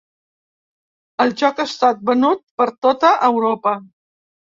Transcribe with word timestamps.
El 1.25 1.33
joc 1.41 1.61
ha 1.61 1.65
estat 1.71 2.01
venut 2.11 2.41
per 2.61 2.67
tota 2.87 3.13
Europa. 3.29 3.75